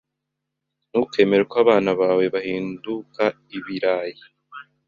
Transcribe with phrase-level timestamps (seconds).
[0.89, 3.23] Ntukemere ko abana bawe bahinduka
[3.57, 4.21] ibirayi.